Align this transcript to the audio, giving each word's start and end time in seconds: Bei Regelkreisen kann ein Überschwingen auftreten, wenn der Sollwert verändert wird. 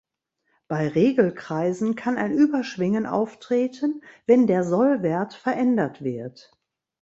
Bei 0.67 0.87
Regelkreisen 0.87 1.93
kann 1.95 2.17
ein 2.17 2.31
Überschwingen 2.35 3.05
auftreten, 3.05 4.01
wenn 4.25 4.47
der 4.47 4.63
Sollwert 4.63 5.35
verändert 5.35 6.03
wird. 6.03 6.57